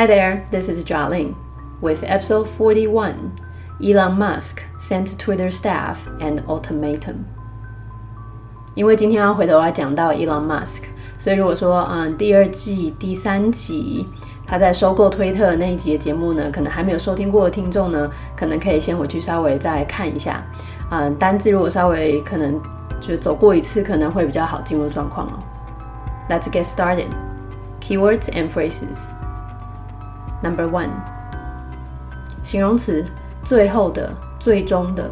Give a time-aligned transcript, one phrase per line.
[0.00, 1.34] Hi there, this is Jialing.
[1.82, 3.32] With episode 41,
[3.84, 7.26] Elon Musk sent Twitter staff an ultimatum.
[8.74, 10.84] 因为今天要回头来讲到 Elon Musk，
[11.18, 14.06] 所以如果说嗯第二季第三集
[14.46, 20.42] 他在收购推特那一集的节目呢，可能还没有收听过的听众呢，可能可以先回去稍微再看一下。
[20.90, 22.58] 嗯，单字如果稍微可能
[23.02, 25.38] 就走过一次，可能会比较好进入状况哦。
[26.30, 27.08] Let's get started.
[27.82, 29.10] Keywords and phrases.
[30.42, 30.88] Number one，
[32.42, 33.04] 形容词，
[33.44, 35.08] 最后的、最终的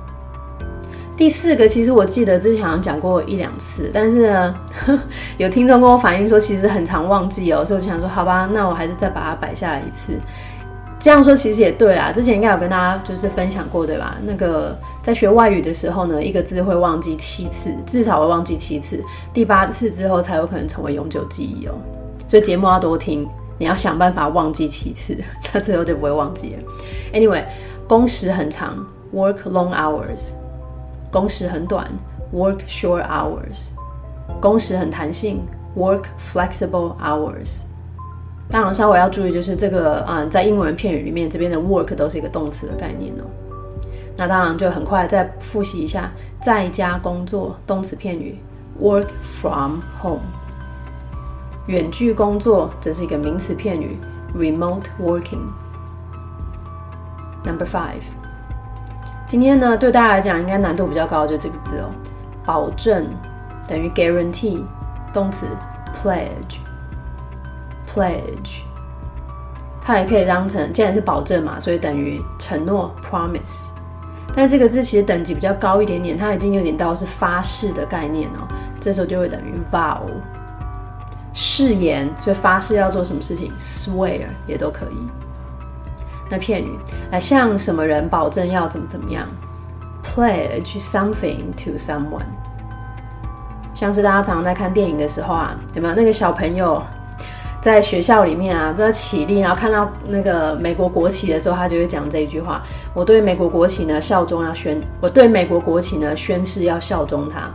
[1.22, 4.56] 第四个，其实我记得之前好像讲过一两次，但是呢，
[5.38, 10.14] 有听众跟我反映说，其实很常忘记哦，所以我就想说，好吧，那我还是再把它摆下来一次。
[11.00, 14.18] 这样说其实也对啦，之前应该有跟大家就是分享过，对吧？
[14.24, 19.00] 那个在学外语的时候呢，一个字会忘记七次，至少会忘记七次，
[19.32, 21.74] 第八次之后才有可能成为永久记忆哦。
[22.28, 25.16] 所以节目要多听，你要想办法忘记七次，
[25.54, 26.64] 那最后就不会忘记了。
[27.14, 27.44] Anyway，
[27.88, 28.84] 工时很长
[29.14, 30.32] ，work long hours。
[31.12, 31.88] 工时很短
[32.34, 33.70] ，work short hours；
[34.40, 35.44] 工时很弹性
[35.76, 37.64] ，work flexible hours。
[38.50, 43.24] 当然，稍微要注意就是这个嗯，在英文片语里面，这边的 work 都是一个动词的概念哦。
[44.18, 46.12] 那当然就很快再复习一下，
[46.42, 48.38] 在家工作动词片语
[48.82, 50.20] ，work from home；
[51.68, 53.98] 远距工作这是一个名词片语
[54.36, 55.48] ，remote working。
[57.46, 58.21] Number five。
[59.32, 61.90] 今天呢，对大家来讲应该难度比较高，就这个字哦，
[62.44, 63.08] 保证
[63.66, 64.62] 等于 guarantee，
[65.14, 65.48] 动词
[65.96, 68.64] pledge，pledge，
[69.80, 73.70] 它也可以当成，既然是保证嘛，所以等于承诺 promise。
[74.36, 78.46] 但这个字其实等级比较高一点点，它已经有点到是发誓的概念哦，
[78.82, 80.02] 这时候就会等于 vow，
[81.32, 84.98] 誓言，所以发誓要做什么事情，swear 也都可以。
[86.32, 86.72] 那片语
[87.12, 89.28] 来向什么人保证要怎么怎么样
[90.04, 92.26] ？Pledge something to someone。
[93.74, 96.82] 像是大家常在看电影的时候啊，有没有那个小朋友
[97.62, 102.62] 在学校里面啊，不知道起立，然后看到那个美国国旗的时候，他就会讲这一句话：
[102.94, 107.50] 我对美国国旗呢效忠，要宣；我对美国国旗呢宣誓要效忠它。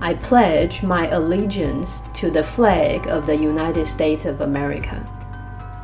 [0.00, 4.94] I pledge my allegiance to the flag of the United States of America。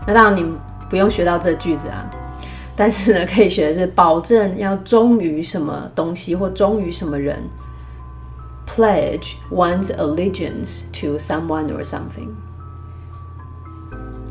[0.06, 0.54] 那当你
[0.88, 2.08] 不用学到这句子啊，
[2.76, 7.42] 但是呢，可以学的是保证要忠于什么东西或忠于什么人。
[8.66, 12.30] Pledge one's allegiance to someone or something。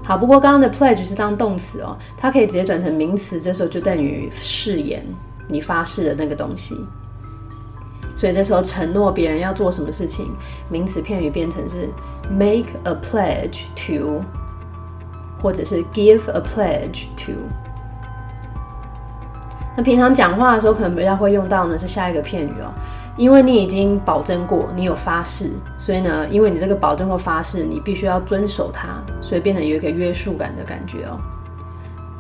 [0.04, 5.06] 好，不过刚刚的 pledge 是当动词哦，它可以直接转成名词，这时候就等于誓言，
[5.48, 6.76] 你发誓的那个东西。
[8.16, 10.32] 所以这时候承诺别人要做什么事情，
[10.70, 11.88] 名词片语变成是
[12.30, 14.22] make a pledge to，
[15.44, 17.34] 或者是 give a pledge to。
[19.76, 22.72] 那平常讲话的时候，可能比较会用到呢是下一个片语哦，
[23.18, 28.88] 因为你已经保证过，你有发誓，所以呢，因为你这个保证或发誓，你必须要遵守它，
[29.20, 31.20] 所以变得有一个约束感的感觉哦。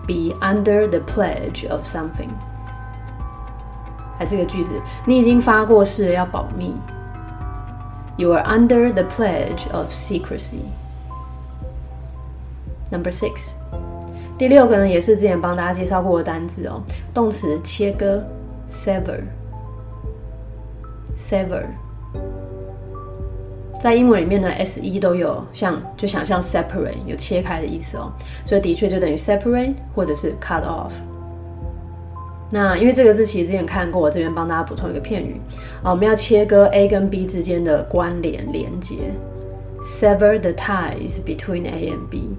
[0.05, 2.29] Be under the pledge of something。
[4.19, 4.73] 哎，这个句子，
[5.05, 6.75] 你已经发过誓要保密。
[8.17, 10.65] You are under the pledge of secrecy.
[12.93, 13.53] Number six，
[14.37, 18.23] 第六个呢，也是之前帮大家介绍过的单字哦，动词切割
[18.69, 21.63] ，sever，sever，
[23.81, 28.11] 在英文里面呢，s e 都有像，就想象 separate 有切开的意思哦，
[28.45, 30.91] 所以的确就等于 separate 或者是 cut off。
[32.51, 35.41] 那因为这个字其实之前看过，我这边帮大家补充一个片语。
[35.81, 38.97] 啊，我们要切割 A 跟 B 之间的关联连接
[39.81, 42.37] ，sever the ties between A and B。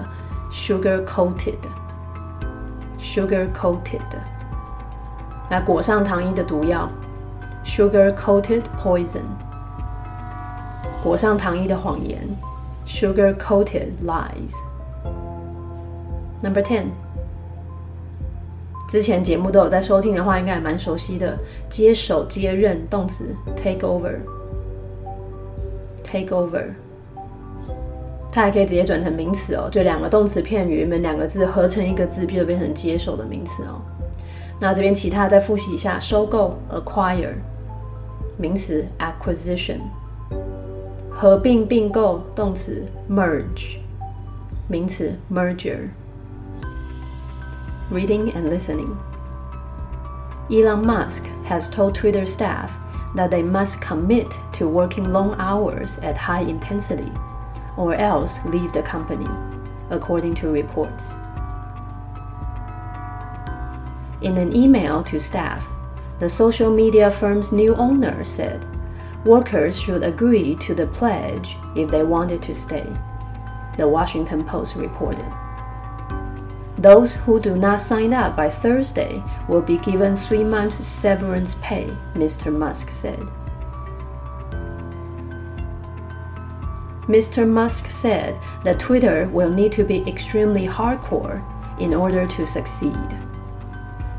[0.58, 4.00] Sugar coated，sugar coated，
[5.50, 6.90] 来裹上糖衣的毒药。
[7.62, 9.20] Sugar coated poison，
[11.02, 12.26] 裹上糖衣的谎言。
[12.86, 14.54] Sugar coated lies。
[16.42, 16.86] Number ten。
[18.88, 21.38] 之前节目都有在收听的话，应该也蛮熟悉的。
[21.68, 24.24] 接手、接任，动词 take over，take
[26.34, 26.70] over，
[28.36, 33.80] 它还可以直接转成名词哦，就两个动词片语，们两个字合成一个字，就变成接手的名词哦。
[34.60, 37.32] 那这边其他再复习一下：收购 acquire，
[38.36, 39.78] 名词 acquisition，
[41.08, 43.78] 合并并购，动词 merge，
[44.68, 45.88] 名词 merger。
[47.90, 48.94] reading and listening.
[50.50, 52.72] Elon Musk has told Twitter staff
[53.14, 57.10] that they must commit to working long hours at high intensity
[57.76, 59.28] or else leave the company,
[59.90, 61.14] according to reports.
[64.22, 65.68] In an email to staff,
[66.18, 68.64] the social media firm's new owner said
[69.24, 72.86] workers should agree to the pledge if they wanted to stay,
[73.76, 75.30] the Washington Post reported.
[76.78, 81.90] Those who do not sign up by Thursday will be given three months severance pay,
[82.14, 82.52] Mr.
[82.52, 83.28] Musk said.
[87.08, 87.48] Mr.
[87.48, 91.44] Musk said that Twitter will need to be extremely hardcore
[91.78, 93.16] in order to succeed.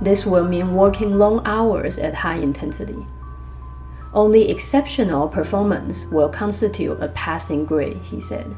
[0.02, 3.06] This will mean working long hours at high intensity.
[4.14, 8.56] Only exceptional performance will constitute a passing grade, he said.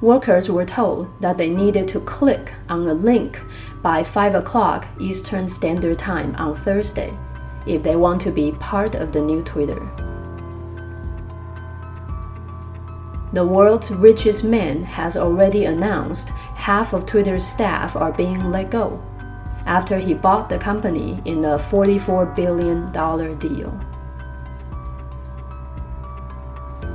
[0.00, 3.40] Workers were told that they needed to click on a link
[3.82, 7.16] by 5 o'clock Eastern Standard Time on Thursday
[7.66, 9.90] if they want to be part of the new Twitter.
[13.32, 19.02] The world's richest man has already announced half of Twitter's staff are being let go
[19.66, 22.86] after he bought the company in a $44 billion
[23.38, 23.80] deal.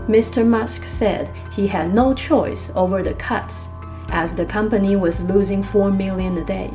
[0.07, 0.45] Mr.
[0.45, 3.69] Musk said he had no choice over the cuts
[4.09, 6.71] as the company was losing 4 million a day.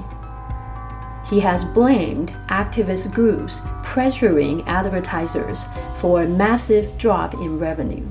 [1.29, 8.07] He has blamed activist groups pressuring advertisers for a massive drop in revenue.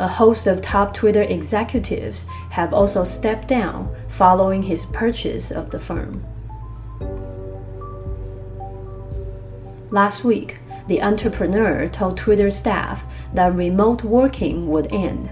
[0.00, 5.78] A host of top Twitter executives have also stepped down following his purchase of the
[5.78, 6.24] firm.
[9.90, 13.04] Last week, the entrepreneur told Twitter staff
[13.34, 15.28] that remote working would end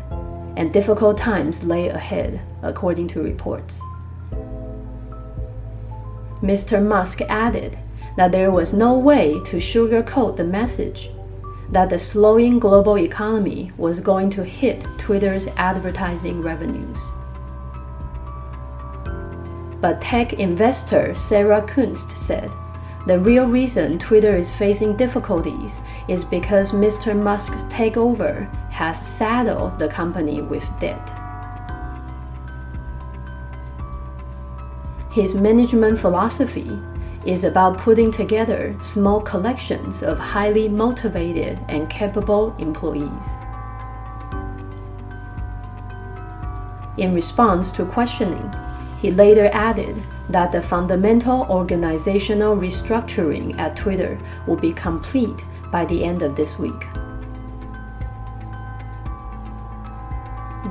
[0.59, 3.81] and difficult times lay ahead, according to reports.
[6.43, 6.87] Mr.
[6.87, 7.79] Musk added
[8.19, 11.09] that there was no way to sugarcoat the message
[11.71, 16.99] that the slowing global economy was going to hit Twitter's advertising revenues.
[19.81, 22.51] But tech investor Sarah Kunst said
[23.07, 27.19] the real reason Twitter is facing difficulties is because Mr.
[27.19, 31.11] Musk's takeover has saddled the company with debt.
[35.11, 36.79] His management philosophy
[37.29, 43.37] is about putting together small collections of highly motivated and capable employees.
[46.97, 48.51] In response to questioning,
[48.99, 56.03] he later added that the fundamental organizational restructuring at Twitter will be complete by the
[56.03, 56.87] end of this week.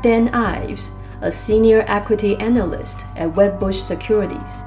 [0.01, 4.63] Dan Ives, a senior equity analyst at Wedbush Securities,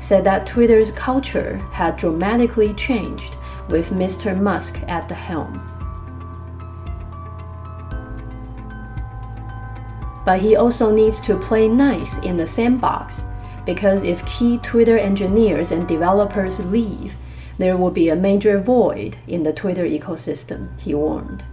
[0.00, 3.36] said that Twitter's culture had dramatically changed
[3.68, 4.38] with Mr.
[4.40, 5.66] Musk at the helm.
[10.24, 13.26] But he also needs to play nice in the sandbox
[13.66, 17.14] because if key Twitter engineers and developers leave,
[17.58, 21.44] there will be a major void in the Twitter ecosystem, he warned.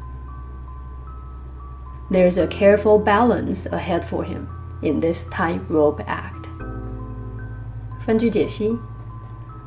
[2.10, 4.48] There's a careful balance ahead for him
[4.82, 6.37] in this tightrope act.
[8.08, 8.80] 分句解析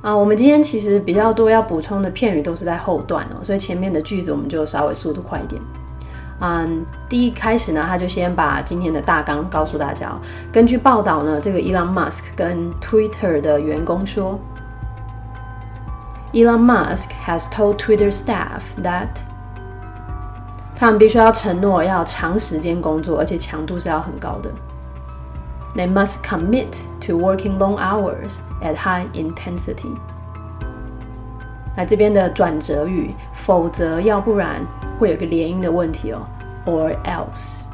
[0.01, 5.61] 啊，我们今天其实比较多要补充的片语都是在后段哦，所以前面的句子我们就稍微速度快一点。
[6.41, 10.11] 嗯，第一开始呢，他就先把今天的大纲告诉大家。
[10.51, 14.41] 根据报道呢，这个 Elon Musk 跟 Twitter 的员工说
[16.33, 19.09] ，Elon Musk has told Twitter staff that
[20.75, 24.51] 他们必须要承诺要长时间工作，而且强度是要很高的。
[25.75, 29.94] They must commit to working long hours at high intensity。
[31.75, 34.66] 那这边的转折语，否则要不然
[34.98, 36.25] 会有个连音的问题哦，
[36.66, 37.66] or else。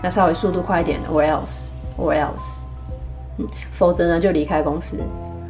[0.00, 2.62] 那稍微速度快一点，or else，or else。
[3.38, 4.98] 嗯，否则呢就离开公司，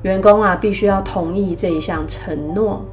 [0.03, 2.87] 员工啊必须要同意这一项承诺。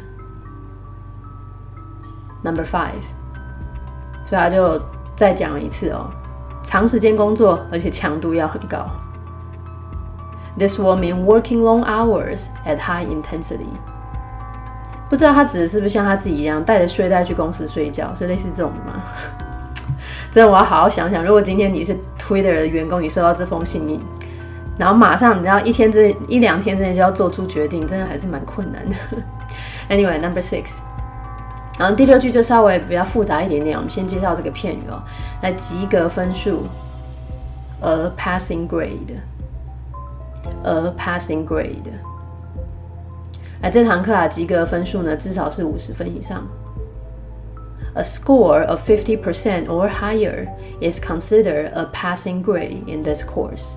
[2.44, 3.02] Number five，
[4.26, 4.82] 所以他就
[5.16, 6.10] 再讲一次哦，
[6.64, 8.88] 长时间工作，而且强度要很高。
[10.58, 13.68] This will mean working long hours at high intensity.
[15.10, 19.04] 不知道他指的是不是像他自己一样带着睡袋去公司睡觉，是类似这种的吗？
[20.32, 21.24] 真的，我要好好想想。
[21.24, 24.00] 如果今天你是 Twitter 的员工，你收到这封信，你
[24.78, 28.96] 然后马上你知道一天之内一两天之内就要做出决定，真的还是蛮困难的。
[29.90, 30.80] Anyway, number six，
[31.78, 33.78] 然后第六句就稍微比较复杂一点点。
[33.78, 35.02] 我们先介绍这个片语哦，
[35.44, 36.66] 来及格分数
[37.82, 39.16] ，a passing grade
[40.63, 41.91] grade，a passing grade。
[43.63, 46.47] 来这堂课啊，及格分数呢至少是五十分以上。
[47.95, 50.49] A score of 50% or higher
[50.81, 53.73] is considered a passing grade in this course.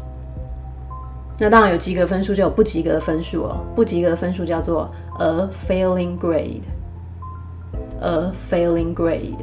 [1.39, 3.65] 那当然有及格分数，就有不及格的分数哦。
[3.75, 9.39] 不及格的分数叫做 a failing grade。a failing grade。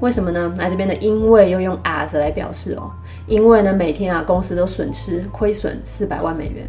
[0.00, 0.52] 为什么呢？
[0.58, 2.90] 来这边的因为又用 as 来表示哦。
[3.26, 6.68] 因为呢，每天啊，公司都损失亏损四百万美元。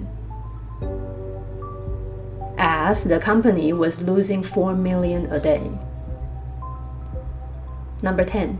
[2.57, 8.55] As the company was losing four million a day。Number ten，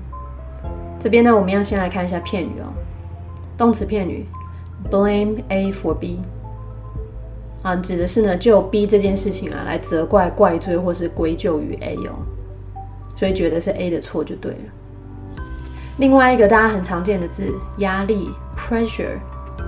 [1.01, 2.71] 这边呢，我们要先来看一下片语哦。
[3.57, 4.27] 动词片语
[4.91, 6.21] ，blame A for B。
[7.63, 12.21] 啊，指的是呢，就 B 这件事情啊，来责怪、怪罪或是归咎于 A 哦，
[13.17, 14.59] 所以觉得是 A 的错就对了。
[15.99, 19.19] 另外一个大家很常见的字，压力 （pressure），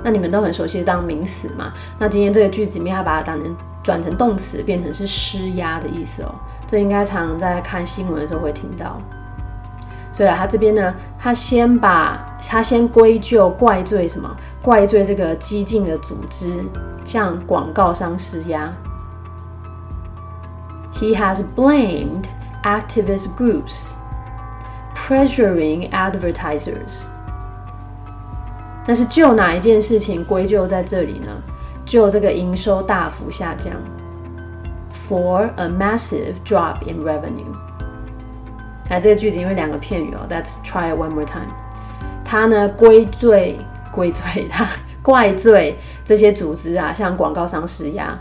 [0.03, 1.71] 那你们都很熟悉当名词嘛？
[1.99, 6.35] 那今天这个句子里面，它把它当成转成动词，变成是施压的意思哦。
[6.66, 8.99] 这应该常常在看新闻的时候会听到。
[10.12, 14.31] 所以，他这边呢，他先把他先归咎、怪罪什么？
[14.61, 16.62] 怪罪这个激进的组织
[17.05, 18.70] 向广告商施压。
[20.92, 22.27] He has blamed
[22.62, 23.92] activist groups
[24.94, 27.07] pressuring advertisers
[28.85, 31.29] 但是就哪一件事情归咎在这里呢？
[31.85, 33.72] 就这个营收大幅下降
[34.94, 37.53] ，for a massive drop in revenue。
[38.91, 41.50] 哎，这个句子因为两个片语哦，Let's try it one more time。
[42.23, 43.58] 他呢归罪
[43.91, 44.67] 归罪他
[45.02, 48.17] 怪罪这些组织啊，向广告商施压，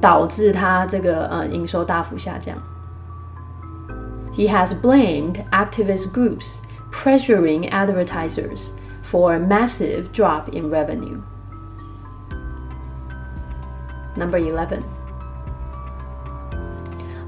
[0.00, 2.56] 导致他这个呃营收大幅下降。
[4.34, 6.56] He has blamed activist groups
[6.92, 8.68] pressuring advertisers
[9.02, 11.20] for a massive drop in revenue.
[14.14, 14.80] Number eleven.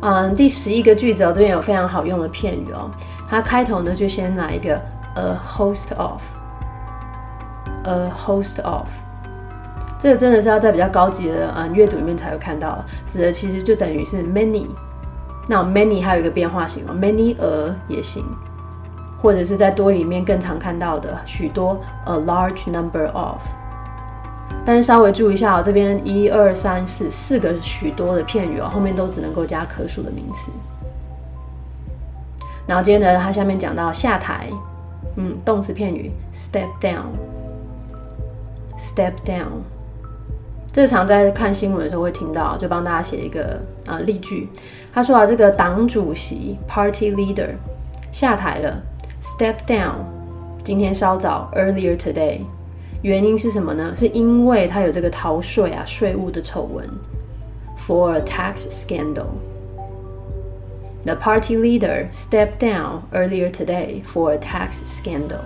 [0.03, 2.91] 嗯，第十一个句子哦，这边有非常好用的片语哦。
[3.29, 4.75] 它开头呢就先来一个
[5.15, 8.89] a host of，a host of，
[9.97, 14.67] 这个真的是要在比较高级的嗯阅读里面才会看到，指的其实就等于是 many。
[15.47, 18.25] 那 many 还有一个变化型哦，many a 也行，
[19.21, 23.39] 或者是在多里面更常看到的许多 a large number of。
[24.65, 30.52] 但是稍微注意一下哦，这边一二三四四个许多的片语哦，后面都只能够加可数的名词。
[32.65, 34.47] 然后接着它下面讲到下台，
[35.17, 39.49] 嗯，动词片语 step down，step down，
[40.71, 44.47] 这常在看新闻的时候会听到，就帮大家写一个啊例句。
[44.93, 47.49] 他说啊，这个党主席 party leader
[48.13, 48.82] 下台了
[49.19, 49.95] ，step down，
[50.63, 52.39] 今天稍早 earlier today。
[53.02, 53.94] 原因是什么呢？
[53.94, 56.88] 是因为他有这个逃税啊、税务的丑闻，
[57.78, 65.38] for a tax scandal。The party leader stepped down earlier today for a tax scandal。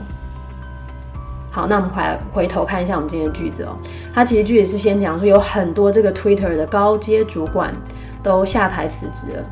[1.50, 3.76] 好，那我们回来回头看一下我们今天的句子哦。
[4.14, 7.74] 它其实句子是先讲说有很多这个 Twitter 的高阶主管
[8.22, 9.44] 都下台辞职了。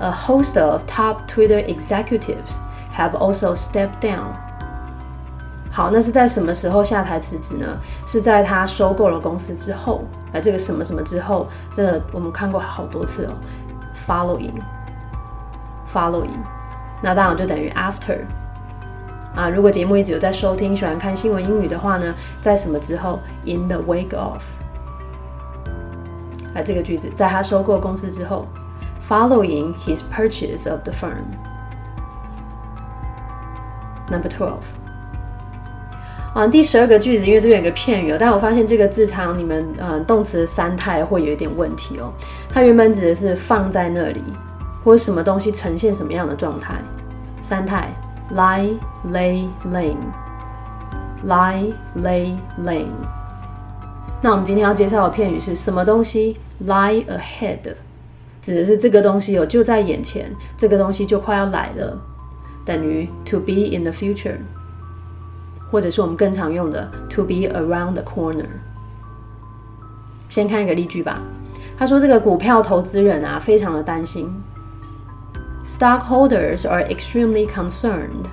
[0.00, 2.56] A host of top Twitter executives
[2.96, 4.32] have also stepped down.
[5.71, 7.77] 好，那是在什么时候下台辞职呢？
[8.05, 10.03] 是在他收购了公司之后，
[10.33, 13.33] 呃，这个什么什么之后，这我们看过好多次哦。
[14.07, 16.39] Following，following，
[17.03, 18.17] 那当然就等于 after。
[19.35, 24.41] 啊，如果节目一直有在收听，喜欢看新闻英语的话呢，在什么之后？In the wake of。
[26.55, 28.47] 啊，这个句子，在他收购公司之后
[29.07, 31.27] ，following his purchase of the firm。
[34.09, 34.78] Number twelve。
[36.33, 42.13] 啊，第十二个句子，因为这边有个片语哦，但我发现这个字长，你们嗯动词三态会有一点问题哦。
[42.53, 44.21] 它原本指的是放在那里，
[44.83, 46.75] 或者什么东西呈现什么样的状态。
[47.41, 47.89] 三态
[48.33, 48.77] lie,
[49.11, 49.95] lay, lain,
[51.25, 52.87] lie, lay, lain。
[54.21, 56.37] 那我们今天要介绍的片语是什么东西
[56.67, 57.73] ？lie ahead，
[58.41, 61.99] 指的是这个东西有就在眼前，这个东西就快要来了，
[62.63, 64.35] 等于 to be in the future。
[65.71, 68.45] 或者是我们更常用的 to be around the corner。
[70.27, 71.19] 先看一个例句吧。
[71.77, 74.29] 他说：“这个股票投资人啊，非常的担心。
[75.63, 78.25] Stockholders are extremely concerned。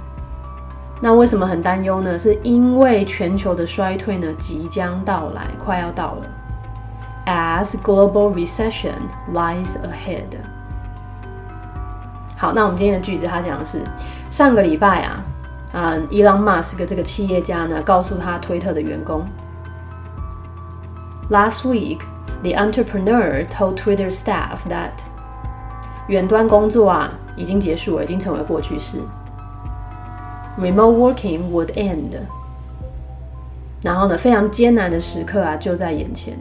[1.01, 2.18] 那为什么很担忧呢？
[2.18, 6.27] 是因为全球的衰退呢即将到来，快要到了。
[7.27, 8.94] As global recession
[9.33, 10.38] lies ahead。
[12.37, 13.83] 好，那我们今天的句子，他讲的是
[14.31, 15.22] 上个礼拜啊。
[15.74, 19.26] 嗯，伊朗马斯克这个企业家呢，告诉他推特的员工，
[21.30, 22.00] Last week,
[22.43, 24.91] the entrepreneur told Twitter staff that
[26.08, 28.97] 远端工作啊已经结束了，已经成为过去式。
[30.60, 32.19] Remote working would end。
[33.82, 36.38] 然后呢，非常艰难的时刻啊就在眼前。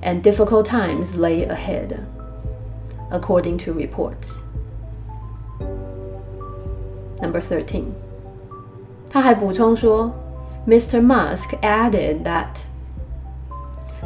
[0.00, 1.96] And difficult times lay ahead,
[3.10, 4.38] according to reports.
[7.23, 7.85] Number thirteen，
[9.09, 10.11] 他还补充说
[10.67, 11.01] ，Mr.
[11.01, 12.47] Musk added that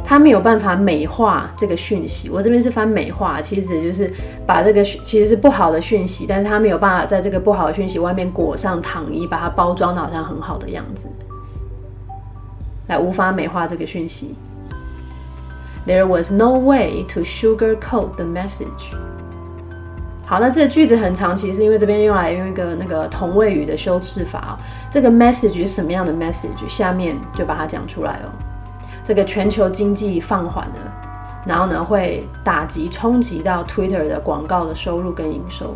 [0.04, 2.30] 他没有办法美化这个讯息。
[2.30, 4.08] 我这边是翻美化，其实就是
[4.46, 11.08] 把这个其实是不好的讯息，但是他没有办法在这个不好的讯息外面裹上糖衣，把它包装的好像很好的样子，
[12.86, 14.36] 来无法美化这个讯息。
[15.86, 18.94] There was no way to sugarcoat the message.
[20.28, 24.58] 好，那这个句子很长，其实因为这边用来用一个那个同位语的修饰法
[24.90, 26.68] 这个 message 是什么样的 message？
[26.68, 28.30] 下面就把它讲出来了。
[29.02, 30.92] 这个全球经济放缓了，
[31.46, 35.74] 然后呢会打击冲击到 Twitter 的广告的收入跟营收。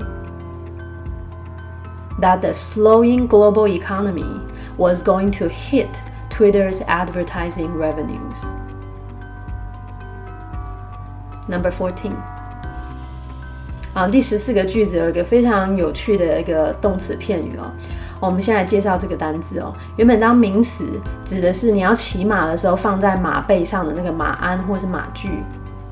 [2.20, 4.38] That the slowing global economy
[4.76, 5.88] was going to hit
[6.28, 8.44] Twitter's advertising revenues.
[11.48, 12.12] Number fourteen.
[13.94, 17.70] 啊，第十四个句子有一个非常有趣的一个动词片语哦
[18.20, 19.74] 我们先来介绍这个单字哦。
[19.96, 20.88] 原本当名词
[21.24, 25.42] 指的是你要骑马的时候放在马背上的那个马鞍或是马具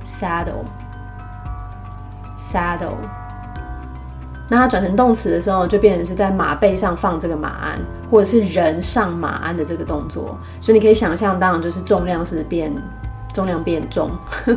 [0.04, 2.94] ，saddle，saddle。
[4.48, 10.38] 那它转成动词的时候，就变成是在马背上放这个马鞍，或者是人上马鞍的这个动作。
[10.60, 12.72] 所以你可以想象，当然就是重量是变，
[13.34, 14.08] 重量变重。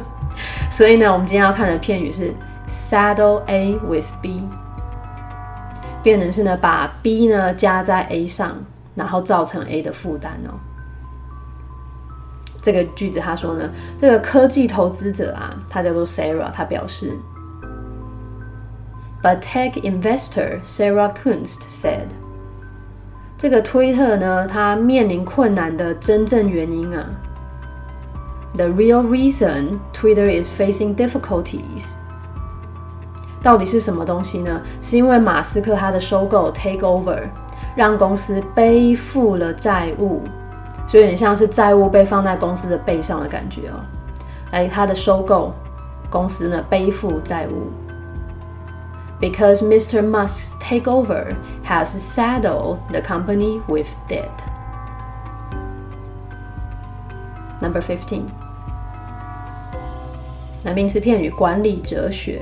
[0.69, 2.31] 所以呢，我们今天要看的片语是
[2.67, 4.47] saddle A with B，
[6.01, 8.57] 变成是呢把 B 呢加在 A 上，
[8.95, 10.59] 然后造成 A 的负担哦。
[12.61, 17.17] 这个句子他说呢，这个科技投资者啊，他叫做 Sarah，他表示。
[19.21, 22.07] But tech investor Sarah Kunst said：“
[23.37, 27.09] 这个推特呢，它面临困难的真正原因啊
[28.55, 31.93] ，the real reason Twitter is facing difficulties，
[33.43, 34.61] 到底是什么东西呢？
[34.81, 37.19] 是因为马斯克他的收购 take over，
[37.75, 40.21] 让公司背负了债务，
[40.87, 43.83] 所以有点像是债务被放在公司的背上的感觉哦。
[44.51, 45.53] 来，他的收购
[46.09, 47.69] 公司呢，背负债务。”
[49.19, 50.01] because Mr.
[50.01, 54.29] Musk's takeover has saddled the company with debt.
[57.61, 58.23] Number fifteen.
[60.63, 62.41] 那名词片语管理哲学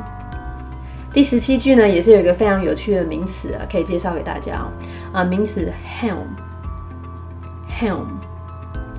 [1.14, 4.66] 第十七句呢也是有一个非常有趣的名词啊，可以介绍给大家
[5.12, 8.06] 啊，名词 helm，helm。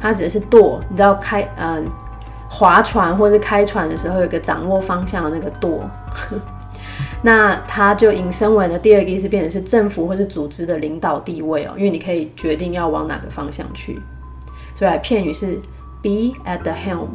[0.03, 1.87] 它指的是舵，你知道开嗯
[2.51, 5.89] 划船或是开船的时候有个掌握方向的那个舵。
[7.23, 14.01] 那它就引申为呢第二个意思，变成是政府或是组织的领导地位哦，因为你可以决定要往哪个方向去。
[14.75, 15.55] 所以片语是
[16.03, 17.09] be at the helm，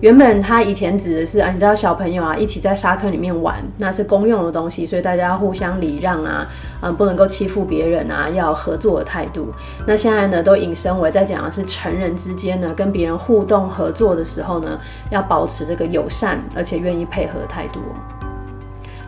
[0.00, 6.46] 原本他以前指的是啊，你知道小朋友啊一起在沙坑里面玩，那是公用的东西，所以大家要互相礼让啊，
[6.80, 9.48] 嗯，不能够欺负别人啊，要合作的态度。
[9.86, 14.78] 那现在呢，都引申为在讲的是成人之间呢，跟别人互动合作的时候呢，
[15.10, 17.80] 要保持这个友善而且愿意配合的态度。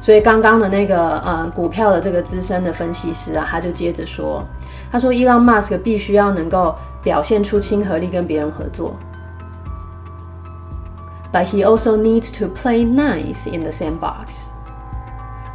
[0.02, 4.44] 所以刚刚的那个呃股票的这个资深的分析师啊，他就接着说，
[4.90, 8.96] 他说伊朗马斯克必须要能够表现出亲和力跟别人合作。
[11.32, 14.48] But he also needs to play nice in the sandbox.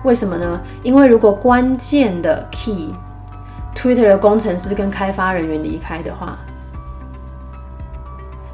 [0.05, 0.62] 为什么呢？
[0.81, 6.39] 因为如果关键的 key，Twitter 的工程师跟开发人员离开的话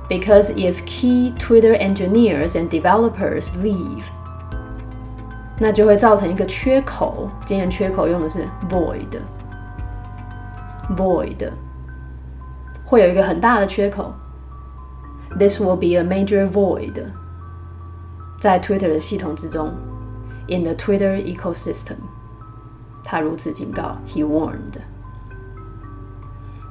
[0.10, 4.06] ，because if key Twitter engineers and developers leave，
[5.60, 7.30] 那就会造成一个缺口。
[7.46, 9.20] 今天缺口用的是 void，void
[12.86, 14.14] 会有一个很大的缺口。
[15.38, 17.04] This will be a major void
[18.38, 19.72] 在 Twitter 的系统之中。
[20.48, 21.96] in the Twitter ecosystem。
[23.04, 24.80] 他如此警告，he warned。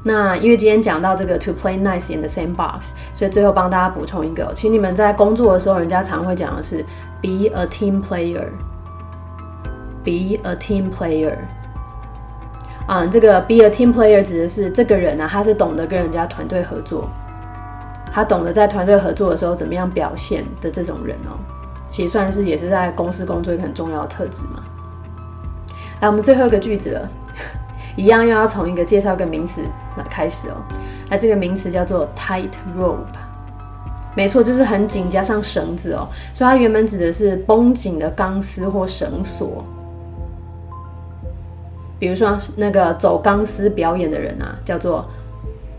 [0.04, 6.84] 那因为今天讲到这个 to play nice in the same box，所以最后帮大家补充一个，其实你们在工作的时候，人家常会讲的是
[7.22, 8.48] be a team player
[10.04, 11.36] Be a team player。
[12.86, 17.08] 啊，这个 be a team player 指的是这个人呢，他是懂得跟人家团队合作，
[18.12, 21.38] 他懂得在团队合作的时候怎么样表现的这种人哦。
[21.88, 24.62] 其实算是也是在公司工作一个很重要的特质嘛。
[26.00, 27.08] 来，我们最后一个句子了，
[27.94, 29.62] 一样又要从一个介绍一个名词
[29.96, 30.56] 来开始哦。
[31.08, 33.04] 那这个名词叫做 tight rope，
[34.16, 36.08] 没错，就是很紧加上绳子哦。
[36.34, 39.64] 所以它原本指的是绷紧的钢丝或绳索。
[42.02, 45.08] 比如说那个走钢丝表演的人啊，叫做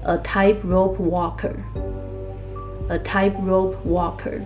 [0.03, 4.39] a tight rope walker，a tight rope walker。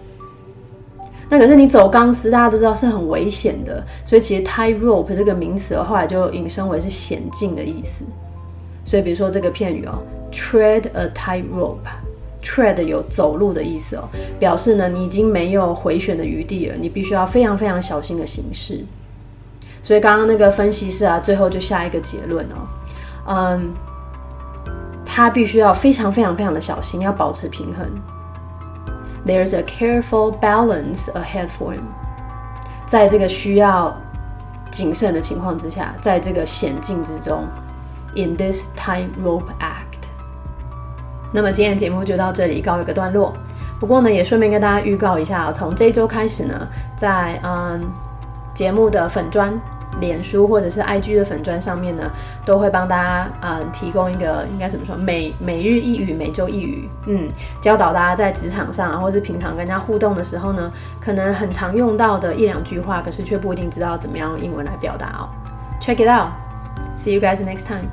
[1.29, 8.05] 那可是你走钢丝，大家都知道是很危险的，所以其实 tie rope 这个名词后来就引申为是险境的意思。
[8.83, 14.09] 所以比如说这个片语哦，tread a tight rope，tread 有走路的意思哦，
[14.39, 18.83] 表示呢你已经没有回旋的余地了，你必须要非常非常小心的行事。
[19.87, 22.67] 所以刚刚那个分析师啊，最后就下一个结论哦，
[23.25, 23.73] 嗯，
[25.05, 27.89] 他必须要非常非常非常的小心，要保持平衡。
[29.25, 31.85] There's a careful balance ahead for him。
[32.85, 33.95] 在这个需要
[34.69, 37.45] 谨慎的情况之下，在这个险境之中
[38.13, 40.09] ，in this tightrope act。
[41.31, 43.31] 那么今天的节目就到这里告一个段落。
[43.79, 47.79] 不过呢，也顺便跟大家预告一下，从这一周开始呢，在嗯
[48.53, 49.57] 节目的粉砖。
[49.99, 52.03] 脸书或者是 IG 的粉砖上面呢，
[52.45, 57.27] 都会帮大家嗯提供一个应该怎么说每每日一语每周一语，嗯，
[57.61, 65.29] 教导大家在职场上啊，或是平常跟人家互动的时候呢，可能很常用到的一两句话，可是却不一定知道怎么样用英文来表达哦。
[65.79, 66.31] Check it out.
[66.97, 67.89] See you guys next time.